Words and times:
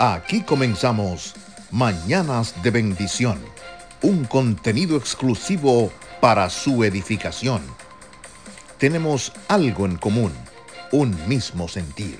Aquí 0.00 0.42
comenzamos 0.42 1.34
Mañanas 1.72 2.54
de 2.62 2.70
Bendición, 2.70 3.40
un 4.00 4.24
contenido 4.26 4.96
exclusivo 4.96 5.90
para 6.20 6.48
su 6.50 6.84
edificación. 6.84 7.62
Tenemos 8.78 9.32
algo 9.48 9.86
en 9.86 9.96
común, 9.96 10.32
un 10.92 11.16
mismo 11.26 11.66
sentir. 11.66 12.16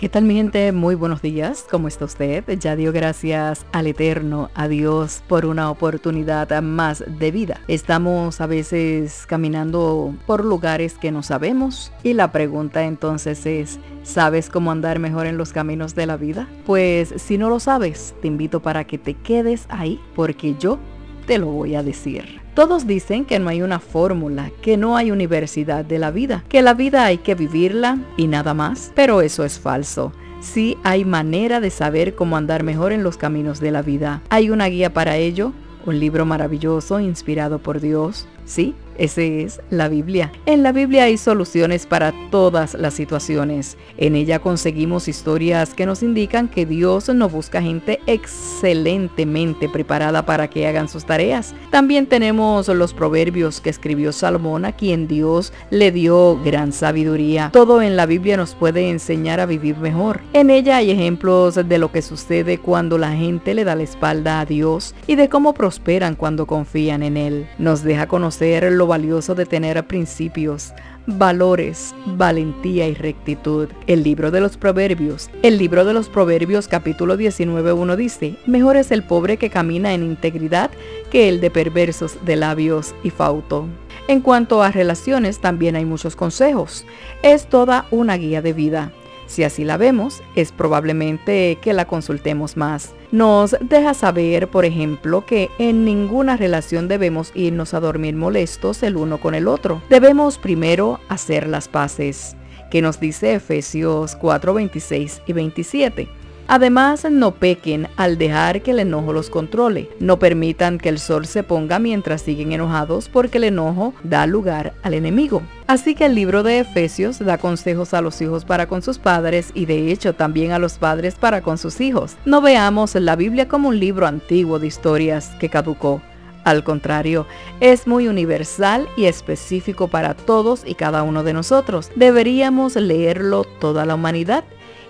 ¿Qué 0.00 0.08
tal 0.08 0.24
mi 0.24 0.34
gente? 0.34 0.72
Muy 0.72 0.94
buenos 0.94 1.20
días. 1.20 1.66
¿Cómo 1.70 1.86
está 1.86 2.06
usted? 2.06 2.42
Ya 2.58 2.74
dio 2.74 2.90
gracias 2.90 3.66
al 3.70 3.86
Eterno, 3.86 4.48
a 4.54 4.66
Dios, 4.66 5.22
por 5.28 5.44
una 5.44 5.70
oportunidad 5.70 6.62
más 6.62 7.04
de 7.06 7.30
vida. 7.30 7.60
Estamos 7.68 8.40
a 8.40 8.46
veces 8.46 9.26
caminando 9.26 10.14
por 10.26 10.42
lugares 10.42 10.94
que 10.94 11.12
no 11.12 11.22
sabemos 11.22 11.92
y 12.02 12.14
la 12.14 12.32
pregunta 12.32 12.84
entonces 12.84 13.44
es, 13.44 13.78
¿sabes 14.02 14.48
cómo 14.48 14.70
andar 14.70 15.00
mejor 15.00 15.26
en 15.26 15.36
los 15.36 15.52
caminos 15.52 15.94
de 15.94 16.06
la 16.06 16.16
vida? 16.16 16.48
Pues 16.64 17.12
si 17.18 17.36
no 17.36 17.50
lo 17.50 17.60
sabes, 17.60 18.14
te 18.22 18.28
invito 18.28 18.60
para 18.60 18.84
que 18.84 18.96
te 18.96 19.12
quedes 19.12 19.66
ahí 19.68 20.00
porque 20.16 20.54
yo 20.58 20.78
te 21.26 21.36
lo 21.36 21.48
voy 21.48 21.74
a 21.74 21.82
decir. 21.82 22.40
Todos 22.60 22.86
dicen 22.86 23.24
que 23.24 23.38
no 23.38 23.48
hay 23.48 23.62
una 23.62 23.80
fórmula, 23.80 24.50
que 24.60 24.76
no 24.76 24.98
hay 24.98 25.10
universidad 25.10 25.82
de 25.82 25.98
la 25.98 26.10
vida, 26.10 26.44
que 26.50 26.60
la 26.60 26.74
vida 26.74 27.06
hay 27.06 27.16
que 27.16 27.34
vivirla 27.34 27.96
y 28.18 28.26
nada 28.26 28.52
más, 28.52 28.92
pero 28.94 29.22
eso 29.22 29.46
es 29.46 29.58
falso. 29.58 30.12
Sí 30.42 30.76
hay 30.82 31.06
manera 31.06 31.60
de 31.60 31.70
saber 31.70 32.14
cómo 32.14 32.36
andar 32.36 32.62
mejor 32.62 32.92
en 32.92 33.02
los 33.02 33.16
caminos 33.16 33.60
de 33.60 33.70
la 33.70 33.80
vida. 33.80 34.20
Hay 34.28 34.50
una 34.50 34.66
guía 34.66 34.92
para 34.92 35.16
ello, 35.16 35.54
un 35.86 35.98
libro 35.98 36.26
maravilloso 36.26 37.00
inspirado 37.00 37.60
por 37.60 37.80
Dios. 37.80 38.28
Sí, 38.44 38.74
ese 39.00 39.42
es 39.42 39.60
la 39.70 39.88
Biblia. 39.88 40.30
En 40.44 40.62
la 40.62 40.72
Biblia 40.72 41.04
hay 41.04 41.16
soluciones 41.16 41.86
para 41.86 42.12
todas 42.30 42.74
las 42.74 42.92
situaciones. 42.92 43.78
En 43.96 44.14
ella 44.14 44.40
conseguimos 44.40 45.08
historias 45.08 45.72
que 45.72 45.86
nos 45.86 46.02
indican 46.02 46.48
que 46.48 46.66
Dios 46.66 47.08
no 47.08 47.30
busca 47.30 47.62
gente 47.62 47.98
excelentemente 48.06 49.70
preparada 49.70 50.26
para 50.26 50.50
que 50.50 50.66
hagan 50.66 50.88
sus 50.88 51.06
tareas. 51.06 51.54
También 51.70 52.06
tenemos 52.06 52.68
los 52.68 52.92
proverbios 52.92 53.62
que 53.62 53.70
escribió 53.70 54.12
Salomón, 54.12 54.66
a 54.66 54.72
quien 54.72 55.08
Dios 55.08 55.54
le 55.70 55.92
dio 55.92 56.38
gran 56.44 56.72
sabiduría. 56.72 57.48
Todo 57.54 57.80
en 57.80 57.96
la 57.96 58.04
Biblia 58.04 58.36
nos 58.36 58.54
puede 58.54 58.90
enseñar 58.90 59.40
a 59.40 59.46
vivir 59.46 59.78
mejor. 59.78 60.20
En 60.34 60.50
ella 60.50 60.76
hay 60.76 60.90
ejemplos 60.90 61.54
de 61.54 61.78
lo 61.78 61.90
que 61.90 62.02
sucede 62.02 62.58
cuando 62.58 62.98
la 62.98 63.12
gente 63.12 63.54
le 63.54 63.64
da 63.64 63.74
la 63.74 63.82
espalda 63.82 64.40
a 64.40 64.44
Dios 64.44 64.94
y 65.06 65.14
de 65.14 65.30
cómo 65.30 65.54
prosperan 65.54 66.16
cuando 66.16 66.46
confían 66.46 67.02
en 67.02 67.16
Él. 67.16 67.48
Nos 67.58 67.82
deja 67.82 68.06
conocer 68.06 68.70
lo 68.70 68.89
valioso 68.90 69.36
de 69.36 69.46
tener 69.46 69.86
principios, 69.86 70.74
valores, 71.06 71.94
valentía 72.06 72.88
y 72.88 72.94
rectitud. 72.94 73.68
El 73.86 74.02
libro 74.02 74.32
de 74.32 74.40
los 74.40 74.56
Proverbios. 74.56 75.30
El 75.44 75.58
libro 75.58 75.84
de 75.84 75.94
los 75.94 76.08
Proverbios 76.08 76.66
capítulo 76.66 77.16
19 77.16 77.72
1 77.72 77.96
dice, 77.96 78.34
Mejor 78.46 78.76
es 78.76 78.90
el 78.90 79.04
pobre 79.04 79.36
que 79.36 79.48
camina 79.48 79.94
en 79.94 80.02
integridad 80.02 80.72
que 81.12 81.28
el 81.28 81.40
de 81.40 81.52
perversos 81.52 82.18
de 82.24 82.34
labios 82.34 82.92
y 83.04 83.10
fauto. 83.10 83.68
En 84.08 84.22
cuanto 84.22 84.60
a 84.60 84.72
relaciones, 84.72 85.38
también 85.38 85.76
hay 85.76 85.84
muchos 85.84 86.16
consejos. 86.16 86.84
Es 87.22 87.46
toda 87.46 87.86
una 87.92 88.16
guía 88.16 88.42
de 88.42 88.52
vida. 88.52 88.92
Si 89.30 89.44
así 89.44 89.62
la 89.62 89.76
vemos, 89.76 90.24
es 90.34 90.50
probablemente 90.50 91.56
que 91.62 91.72
la 91.72 91.84
consultemos 91.84 92.56
más. 92.56 92.96
Nos 93.12 93.56
deja 93.60 93.94
saber, 93.94 94.48
por 94.48 94.64
ejemplo, 94.64 95.24
que 95.24 95.50
en 95.60 95.84
ninguna 95.84 96.36
relación 96.36 96.88
debemos 96.88 97.30
irnos 97.36 97.72
a 97.72 97.78
dormir 97.78 98.16
molestos 98.16 98.82
el 98.82 98.96
uno 98.96 99.18
con 99.18 99.36
el 99.36 99.46
otro. 99.46 99.82
Debemos 99.88 100.36
primero 100.36 100.98
hacer 101.08 101.46
las 101.46 101.68
paces, 101.68 102.34
que 102.72 102.82
nos 102.82 102.98
dice 102.98 103.34
Efesios 103.34 104.16
4, 104.16 104.52
26 104.52 105.22
y 105.24 105.32
27. 105.32 106.08
Además, 106.52 107.06
no 107.08 107.36
pequen 107.36 107.86
al 107.96 108.18
dejar 108.18 108.60
que 108.60 108.72
el 108.72 108.80
enojo 108.80 109.12
los 109.12 109.30
controle. 109.30 109.88
No 110.00 110.18
permitan 110.18 110.78
que 110.78 110.88
el 110.88 110.98
sol 110.98 111.26
se 111.26 111.44
ponga 111.44 111.78
mientras 111.78 112.22
siguen 112.22 112.50
enojados 112.50 113.08
porque 113.08 113.38
el 113.38 113.44
enojo 113.44 113.94
da 114.02 114.26
lugar 114.26 114.74
al 114.82 114.94
enemigo. 114.94 115.42
Así 115.68 115.94
que 115.94 116.06
el 116.06 116.16
libro 116.16 116.42
de 116.42 116.58
Efesios 116.58 117.20
da 117.20 117.38
consejos 117.38 117.94
a 117.94 118.00
los 118.00 118.20
hijos 118.20 118.44
para 118.44 118.66
con 118.66 118.82
sus 118.82 118.98
padres 118.98 119.52
y 119.54 119.66
de 119.66 119.92
hecho 119.92 120.12
también 120.16 120.50
a 120.50 120.58
los 120.58 120.76
padres 120.76 121.14
para 121.14 121.40
con 121.40 121.56
sus 121.56 121.80
hijos. 121.80 122.16
No 122.24 122.40
veamos 122.40 122.96
la 122.96 123.14
Biblia 123.14 123.46
como 123.46 123.68
un 123.68 123.78
libro 123.78 124.08
antiguo 124.08 124.58
de 124.58 124.66
historias 124.66 125.28
que 125.38 125.50
caducó. 125.50 126.02
Al 126.42 126.64
contrario, 126.64 127.28
es 127.60 127.86
muy 127.86 128.08
universal 128.08 128.88
y 128.96 129.04
específico 129.04 129.86
para 129.86 130.14
todos 130.14 130.62
y 130.66 130.74
cada 130.74 131.04
uno 131.04 131.22
de 131.22 131.32
nosotros. 131.32 131.92
Deberíamos 131.94 132.74
leerlo 132.74 133.44
toda 133.44 133.86
la 133.86 133.94
humanidad 133.94 134.42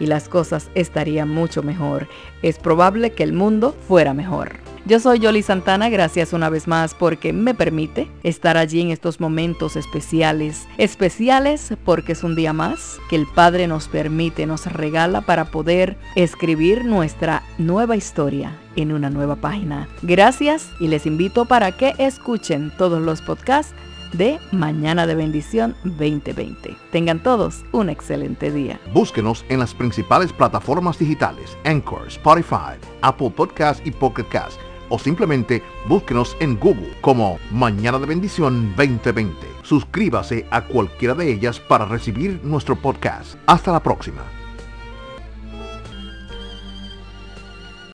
y 0.00 0.06
las 0.06 0.28
cosas 0.28 0.70
estarían 0.74 1.28
mucho 1.28 1.62
mejor. 1.62 2.08
Es 2.42 2.58
probable 2.58 3.12
que 3.12 3.22
el 3.22 3.32
mundo 3.32 3.74
fuera 3.86 4.14
mejor. 4.14 4.66
Yo 4.86 5.00
soy 5.00 5.18
Yoli 5.18 5.42
Santana, 5.42 5.88
gracias 5.88 6.32
una 6.32 6.48
vez 6.48 6.68
más 6.68 6.94
porque 6.94 7.32
me 7.32 7.54
permite 7.54 8.08
estar 8.22 8.56
allí 8.56 8.80
en 8.80 8.92
estos 8.92 9.18
momentos 9.18 9.74
especiales. 9.74 10.68
Especiales 10.78 11.74
porque 11.84 12.12
es 12.12 12.22
un 12.22 12.36
día 12.36 12.52
más 12.52 12.98
que 13.10 13.16
el 13.16 13.26
Padre 13.26 13.66
nos 13.66 13.88
permite, 13.88 14.46
nos 14.46 14.66
regala 14.66 15.22
para 15.22 15.46
poder 15.46 15.96
escribir 16.14 16.84
nuestra 16.84 17.42
nueva 17.58 17.96
historia 17.96 18.56
en 18.76 18.92
una 18.92 19.10
nueva 19.10 19.34
página. 19.34 19.88
Gracias 20.02 20.70
y 20.78 20.86
les 20.86 21.04
invito 21.04 21.46
para 21.46 21.72
que 21.72 21.94
escuchen 21.98 22.72
todos 22.78 23.02
los 23.02 23.22
podcasts 23.22 23.74
de 24.12 24.38
Mañana 24.52 25.06
de 25.06 25.14
Bendición 25.14 25.74
2020. 25.84 26.76
Tengan 26.90 27.22
todos 27.22 27.64
un 27.72 27.90
excelente 27.90 28.50
día. 28.50 28.80
Búsquenos 28.92 29.44
en 29.48 29.60
las 29.60 29.74
principales 29.74 30.32
plataformas 30.32 30.98
digitales, 30.98 31.56
Anchor, 31.64 32.06
Spotify, 32.08 32.76
Apple 33.02 33.30
Podcast 33.30 33.86
y 33.86 33.90
Pocket 33.90 34.26
Cast, 34.28 34.60
o 34.88 34.98
simplemente 34.98 35.62
búsquenos 35.88 36.36
en 36.40 36.58
Google 36.58 36.92
como 37.00 37.38
Mañana 37.50 37.98
de 37.98 38.06
Bendición 38.06 38.74
2020. 38.76 39.34
Suscríbase 39.62 40.46
a 40.50 40.64
cualquiera 40.64 41.14
de 41.14 41.32
ellas 41.32 41.58
para 41.60 41.86
recibir 41.86 42.40
nuestro 42.44 42.76
podcast. 42.76 43.36
Hasta 43.46 43.72
la 43.72 43.82
próxima. 43.82 44.22